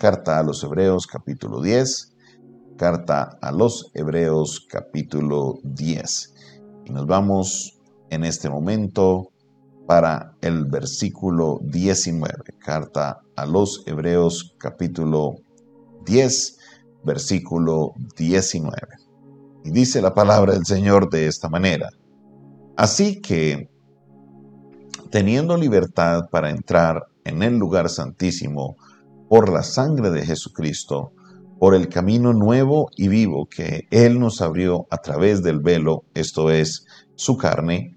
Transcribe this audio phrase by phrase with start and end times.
[0.00, 2.14] Carta a los Hebreos capítulo 10.
[2.78, 6.34] Carta a los Hebreos capítulo 10.
[6.86, 7.78] Y nos vamos
[8.08, 9.30] en este momento
[9.86, 12.32] para el versículo 19.
[12.60, 15.34] Carta a los Hebreos capítulo
[16.06, 16.58] 10,
[17.04, 18.72] versículo 19.
[19.66, 21.90] Y dice la palabra del Señor de esta manera.
[22.74, 23.68] Así que,
[25.10, 28.78] teniendo libertad para entrar en el lugar santísimo
[29.30, 31.12] por la sangre de Jesucristo,
[31.60, 36.50] por el camino nuevo y vivo que Él nos abrió a través del velo, esto
[36.50, 36.84] es,
[37.14, 37.96] su carne,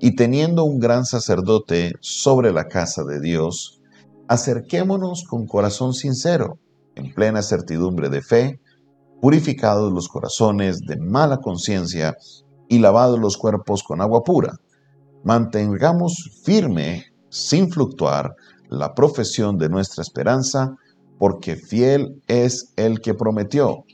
[0.00, 3.80] y teniendo un gran sacerdote sobre la casa de Dios,
[4.26, 6.58] acerquémonos con corazón sincero,
[6.96, 8.60] en plena certidumbre de fe,
[9.20, 12.16] purificados los corazones de mala conciencia
[12.68, 14.56] y lavados los cuerpos con agua pura.
[15.22, 18.34] Mantengamos firme, sin fluctuar,
[18.68, 20.76] la profesión de nuestra esperanza,
[21.18, 23.84] porque fiel es el que prometió.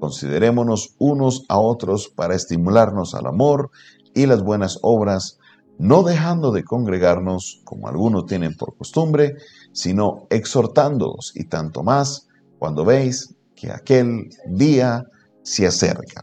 [0.00, 3.70] Considerémonos unos a otros para estimularnos al amor
[4.14, 5.38] y las buenas obras,
[5.78, 9.36] no dejando de congregarnos como algunos tienen por costumbre,
[9.72, 12.28] sino exhortándoos y tanto más
[12.58, 15.04] cuando veis que aquel día
[15.42, 16.22] se acerca.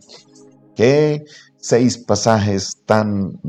[0.75, 1.23] Qué
[1.57, 3.39] seis pasajes tan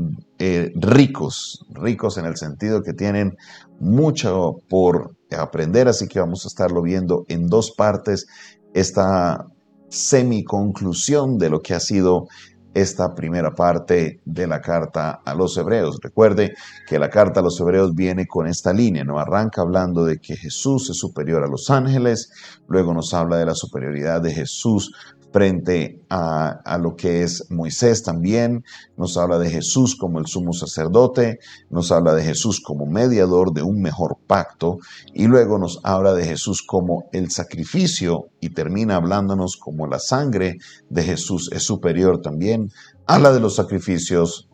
[0.45, 3.37] eh, ricos, ricos en el sentido que tienen
[3.79, 8.27] mucho por aprender, así que vamos a estarlo viendo en dos partes,
[8.73, 9.47] esta
[9.87, 12.27] semiconclusión de lo que ha sido
[12.73, 15.99] esta primera parte de la carta a los hebreos.
[16.03, 16.53] Recuerde
[16.89, 19.19] que la carta a los hebreos viene con esta línea, ¿no?
[19.19, 22.33] Arranca hablando de que Jesús es superior a los ángeles,
[22.67, 24.91] luego nos habla de la superioridad de Jesús
[25.33, 28.63] frente a, lo que es Moisés también,
[28.95, 31.39] nos habla de Jesús como el sumo sacerdote,
[31.71, 34.77] nos habla de Jesús como mediador de un mejor pacto
[35.11, 40.59] y luego nos habla de Jesús como el sacrificio y termina hablándonos como la sangre
[40.89, 42.71] de Jesús es superior también.
[43.07, 44.49] Habla de los sacrificios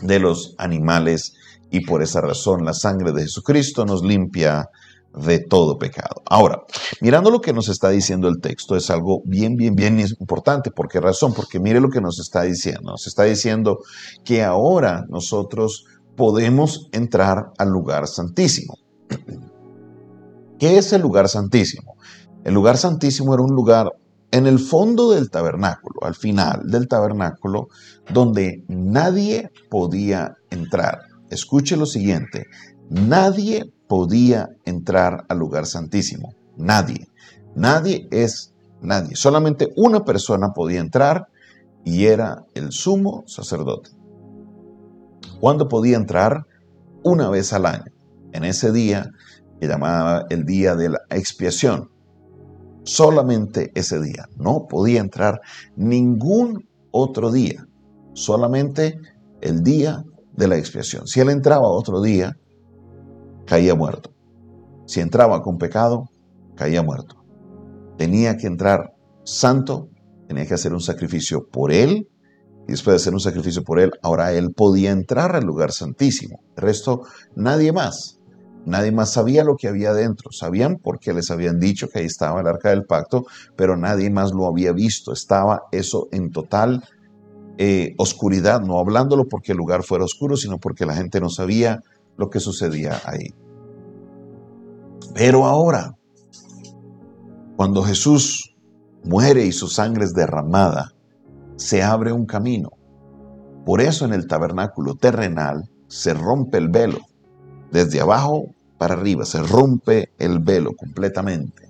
[0.00, 1.34] de los animales
[1.70, 4.70] y por esa razón la sangre de Jesucristo nos limpia
[5.16, 6.22] de todo pecado.
[6.26, 6.62] Ahora,
[7.00, 10.70] mirando lo que nos está diciendo el texto, es algo bien, bien, bien importante.
[10.70, 11.32] ¿Por qué razón?
[11.32, 12.92] Porque mire lo que nos está diciendo.
[12.92, 13.78] Nos está diciendo
[14.24, 15.84] que ahora nosotros
[16.16, 18.74] podemos entrar al lugar santísimo.
[20.58, 21.96] ¿Qué es el lugar santísimo?
[22.44, 23.92] El lugar santísimo era un lugar
[24.30, 27.68] en el fondo del tabernáculo, al final del tabernáculo,
[28.12, 31.00] donde nadie podía entrar.
[31.30, 32.44] Escuche lo siguiente,
[32.88, 36.34] nadie podía entrar al lugar santísimo.
[36.56, 37.08] Nadie.
[37.54, 39.16] Nadie es nadie.
[39.16, 41.28] Solamente una persona podía entrar
[41.84, 43.90] y era el sumo sacerdote.
[45.40, 46.46] ¿Cuándo podía entrar?
[47.02, 47.84] Una vez al año.
[48.32, 49.10] En ese día
[49.60, 51.90] que llamaba el día de la expiación.
[52.82, 54.28] Solamente ese día.
[54.36, 55.40] No podía entrar
[55.76, 57.66] ningún otro día.
[58.14, 58.98] Solamente
[59.40, 61.06] el día de la expiación.
[61.06, 62.36] Si él entraba otro día,
[63.46, 64.10] caía muerto.
[64.86, 66.10] Si entraba con pecado,
[66.56, 67.16] caía muerto.
[67.96, 69.88] Tenía que entrar santo,
[70.28, 72.08] tenía que hacer un sacrificio por él,
[72.68, 76.40] y después de hacer un sacrificio por él, ahora él podía entrar al lugar santísimo.
[76.56, 77.02] El resto,
[77.36, 78.18] nadie más.
[78.64, 80.32] Nadie más sabía lo que había dentro.
[80.32, 83.24] Sabían porque les habían dicho que ahí estaba el arca del pacto,
[83.56, 85.12] pero nadie más lo había visto.
[85.12, 86.82] Estaba eso en total
[87.58, 91.82] eh, oscuridad, no hablándolo porque el lugar fuera oscuro, sino porque la gente no sabía
[92.16, 93.34] lo que sucedía ahí.
[95.14, 95.96] Pero ahora,
[97.56, 98.54] cuando Jesús
[99.04, 100.92] muere y su sangre es derramada,
[101.56, 102.70] se abre un camino.
[103.64, 106.98] Por eso en el tabernáculo terrenal se rompe el velo.
[107.72, 111.68] Desde abajo para arriba se rompe el velo completamente.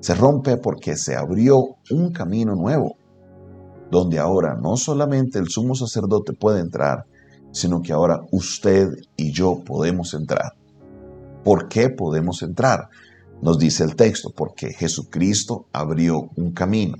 [0.00, 2.96] Se rompe porque se abrió un camino nuevo,
[3.90, 7.06] donde ahora no solamente el sumo sacerdote puede entrar,
[7.52, 10.54] sino que ahora usted y yo podemos entrar.
[11.44, 12.88] ¿Por qué podemos entrar?
[13.40, 16.96] Nos dice el texto, porque Jesucristo abrió un camino.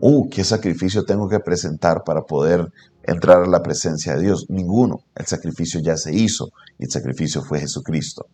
[0.00, 2.70] Uh, ¿qué sacrificio tengo que presentar para poder
[3.02, 4.46] entrar a la presencia de Dios?
[4.48, 5.00] Ninguno.
[5.14, 6.48] El sacrificio ya se hizo
[6.78, 8.26] y el sacrificio fue Jesucristo.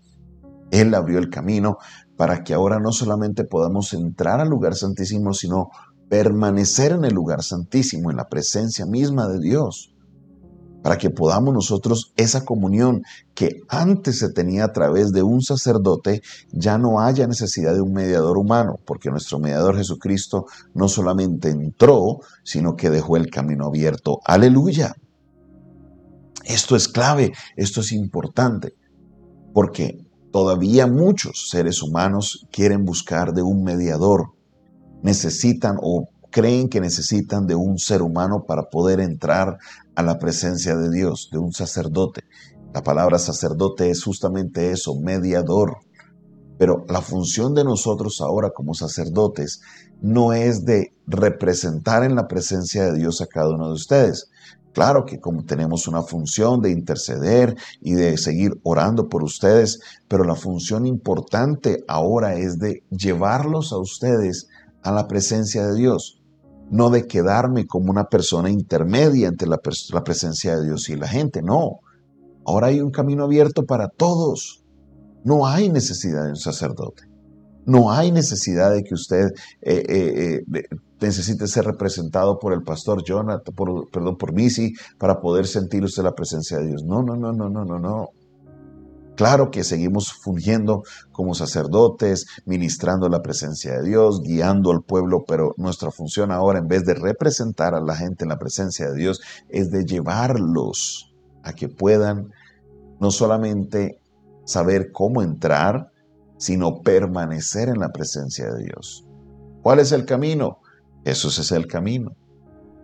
[0.70, 1.76] Él abrió el camino
[2.16, 5.70] para que ahora no solamente podamos entrar al lugar santísimo, sino
[6.08, 9.91] permanecer en el lugar santísimo, en la presencia misma de Dios
[10.82, 13.02] para que podamos nosotros esa comunión
[13.34, 17.92] que antes se tenía a través de un sacerdote, ya no haya necesidad de un
[17.92, 24.20] mediador humano, porque nuestro mediador Jesucristo no solamente entró, sino que dejó el camino abierto.
[24.24, 24.94] Aleluya.
[26.44, 28.74] Esto es clave, esto es importante,
[29.54, 34.32] porque Todavía muchos seres humanos quieren buscar de un mediador,
[35.02, 39.58] necesitan o creen que necesitan de un ser humano para poder entrar
[39.94, 42.22] a la presencia de Dios, de un sacerdote.
[42.74, 45.76] La palabra sacerdote es justamente eso, mediador.
[46.58, 49.60] Pero la función de nosotros ahora como sacerdotes
[50.00, 54.30] no es de representar en la presencia de Dios a cada uno de ustedes.
[54.72, 60.24] Claro que como tenemos una función de interceder y de seguir orando por ustedes, pero
[60.24, 64.48] la función importante ahora es de llevarlos a ustedes
[64.82, 66.21] a la presencia de Dios,
[66.72, 71.42] no de quedarme como una persona intermedia entre la, presencia de Dios y la gente,
[71.42, 71.80] no.
[72.46, 74.64] Ahora hay un camino abierto para todos.
[75.22, 77.02] No hay necesidad de un sacerdote.
[77.66, 80.62] No hay necesidad de que usted eh, eh, eh,
[80.98, 83.54] necesite ser representado por el pastor Jonathan,
[83.92, 86.84] perdón, por Missy, para poder sentir usted la presencia de Dios.
[86.84, 88.08] No, no, no, no, no, no, no.
[89.16, 95.54] Claro que seguimos fungiendo como sacerdotes, ministrando la presencia de Dios, guiando al pueblo, pero
[95.58, 99.20] nuestra función ahora, en vez de representar a la gente en la presencia de Dios,
[99.48, 101.12] es de llevarlos
[101.42, 102.30] a que puedan
[103.00, 104.00] no solamente
[104.44, 105.92] saber cómo entrar,
[106.38, 109.06] sino permanecer en la presencia de Dios.
[109.62, 110.58] ¿Cuál es el camino?
[111.04, 112.16] Jesús es el camino.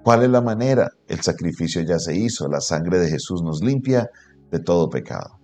[0.04, 0.90] ¿Cuál es la manera?
[1.06, 4.10] El sacrificio ya se hizo, la sangre de Jesús nos limpia
[4.50, 5.37] de todo pecado.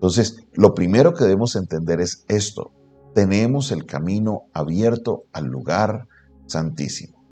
[0.00, 2.72] Entonces, lo primero que debemos entender es esto.
[3.14, 6.06] Tenemos el camino abierto al lugar
[6.46, 7.22] santísimo.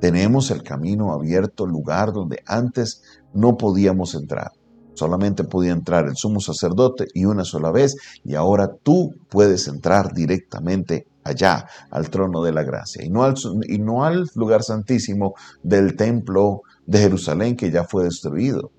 [0.00, 3.02] Tenemos el camino abierto lugar donde antes
[3.34, 4.52] no podíamos entrar.
[4.94, 10.12] Solamente podía entrar el sumo sacerdote y una sola vez, y ahora tú puedes entrar
[10.14, 13.34] directamente allá, al trono de la gracia, y no al,
[13.68, 15.34] y no al lugar santísimo
[15.64, 18.70] del templo de Jerusalén que ya fue destruido.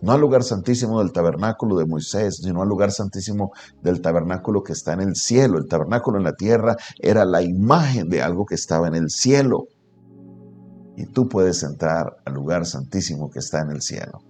[0.00, 3.52] No al lugar santísimo del tabernáculo de Moisés, sino al lugar santísimo
[3.82, 5.58] del tabernáculo que está en el cielo.
[5.58, 9.66] El tabernáculo en la tierra era la imagen de algo que estaba en el cielo.
[10.96, 14.20] Y tú puedes entrar al lugar santísimo que está en el cielo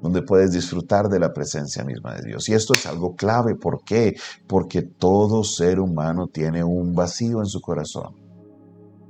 [0.00, 2.48] donde puedes disfrutar de la presencia misma de Dios.
[2.48, 3.56] Y esto es algo clave.
[3.56, 4.14] ¿Por qué?
[4.46, 8.27] Porque todo ser humano tiene un vacío en su corazón.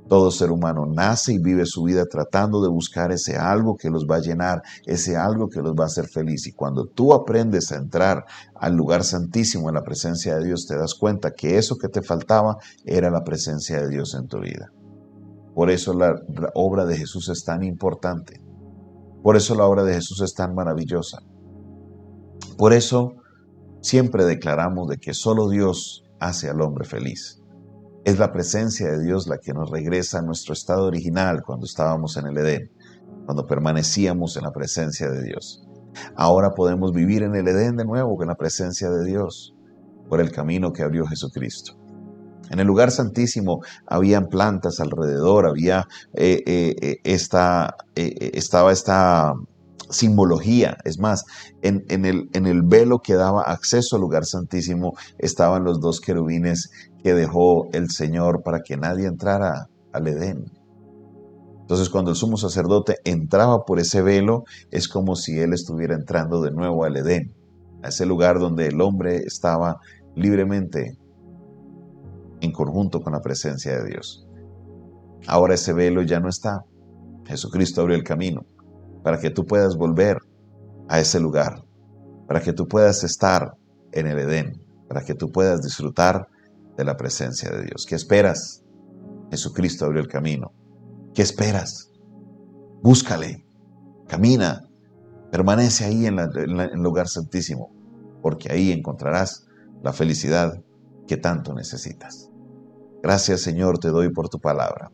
[0.09, 4.05] Todo ser humano nace y vive su vida tratando de buscar ese algo que los
[4.05, 6.47] va a llenar, ese algo que los va a hacer feliz.
[6.47, 8.25] Y cuando tú aprendes a entrar
[8.55, 12.01] al lugar santísimo en la presencia de Dios, te das cuenta que eso que te
[12.01, 14.71] faltaba era la presencia de Dios en tu vida.
[15.53, 16.15] Por eso la
[16.55, 18.41] obra de Jesús es tan importante
[19.21, 21.19] por eso la obra de Jesús es tan maravillosa.
[22.57, 23.15] Por eso
[23.81, 27.38] siempre declaramos de que solo Dios hace al hombre feliz.
[28.05, 32.15] Es la presencia de Dios la que nos regresa a nuestro estado original cuando estábamos
[32.17, 32.71] en el Edén,
[33.25, 35.67] cuando permanecíamos en la presencia de Dios.
[36.15, 39.53] Ahora podemos vivir en el Edén de nuevo con la presencia de Dios
[40.07, 41.79] por el camino que abrió Jesucristo.
[42.49, 49.33] En el lugar santísimo habían plantas alrededor, había eh, eh, eh, esta, estaba esta
[49.89, 50.77] simbología.
[50.83, 51.25] Es más,
[51.61, 56.71] en, el, el velo que daba acceso al lugar santísimo estaban los dos querubines
[57.03, 60.45] que dejó el Señor para que nadie entrara al Edén.
[61.61, 66.41] Entonces cuando el sumo sacerdote entraba por ese velo, es como si él estuviera entrando
[66.41, 67.33] de nuevo al Edén,
[67.83, 69.79] a ese lugar donde el hombre estaba
[70.15, 70.97] libremente
[72.41, 74.25] en conjunto con la presencia de Dios.
[75.27, 76.65] Ahora ese velo ya no está.
[77.25, 78.45] Jesucristo abrió el camino
[79.03, 80.17] para que tú puedas volver
[80.87, 81.63] a ese lugar,
[82.27, 83.55] para que tú puedas estar
[83.91, 86.27] en el Edén, para que tú puedas disfrutar
[86.77, 87.85] de la presencia de Dios.
[87.87, 88.63] ¿Qué esperas?
[89.29, 90.51] Jesucristo abrió el camino.
[91.13, 91.91] ¿Qué esperas?
[92.81, 93.45] Búscale,
[94.07, 94.67] camina,
[95.31, 97.71] permanece ahí en, en el lugar santísimo,
[98.21, 99.45] porque ahí encontrarás
[99.83, 100.61] la felicidad
[101.07, 102.29] que tanto necesitas.
[103.01, 104.91] Gracias Señor te doy por tu palabra.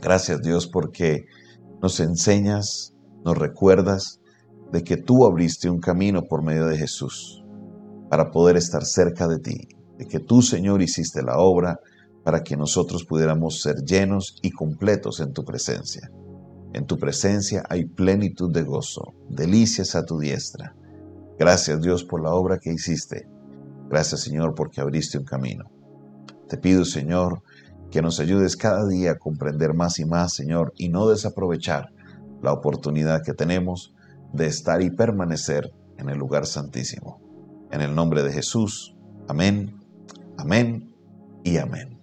[0.00, 1.26] Gracias Dios porque
[1.82, 4.20] nos enseñas, nos recuerdas
[4.70, 7.44] de que tú abriste un camino por medio de Jesús
[8.08, 11.80] para poder estar cerca de ti, de que tú Señor hiciste la obra
[12.24, 16.08] para que nosotros pudiéramos ser llenos y completos en tu presencia.
[16.72, 20.74] En tu presencia hay plenitud de gozo, delicias a tu diestra.
[21.36, 23.26] Gracias Dios por la obra que hiciste.
[23.90, 25.64] Gracias Señor porque abriste un camino.
[26.48, 27.42] Te pido, Señor,
[27.92, 31.92] que nos ayudes cada día a comprender más y más, Señor, y no desaprovechar
[32.40, 33.94] la oportunidad que tenemos
[34.32, 37.20] de estar y permanecer en el lugar santísimo.
[37.70, 38.96] En el nombre de Jesús.
[39.28, 39.78] Amén,
[40.38, 40.90] amén
[41.44, 42.00] y amén.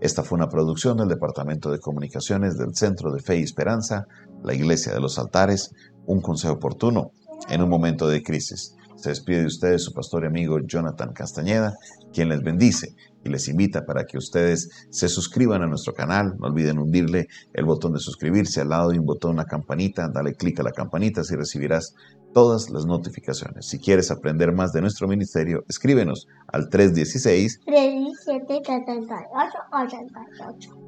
[0.00, 4.06] Esta fue una producción del Departamento de Comunicaciones del Centro de Fe y Esperanza,
[4.44, 5.72] la Iglesia de los Altares,
[6.06, 7.10] un consejo oportuno
[7.48, 8.76] en un momento de crisis.
[8.94, 11.74] Se despide de ustedes su pastor y amigo Jonathan Castañeda,
[12.14, 12.94] quien les bendice
[13.24, 16.36] y les invita para que ustedes se suscriban a nuestro canal.
[16.38, 18.60] No olviden hundirle el botón de suscribirse.
[18.60, 20.08] Al lado de un botón, una campanita.
[20.08, 21.94] Dale clic a la campanita así recibirás
[22.34, 23.66] todas las notificaciones.
[23.66, 27.60] Si quieres aprender más de nuestro ministerio, escríbenos al 316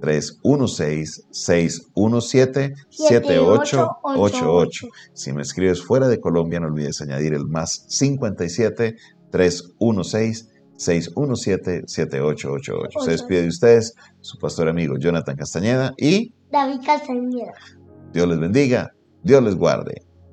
[0.01, 4.89] 316 617 7888.
[5.15, 8.97] Si me escribes fuera de Colombia, no olvides añadir el más 57
[9.31, 13.05] 316 617-7888.
[13.05, 17.55] Se despide de ustedes, su pastor amigo Jonathan Castañeda y David Castañeda.
[18.13, 18.93] Dios les bendiga,
[19.23, 20.06] Dios les guarde.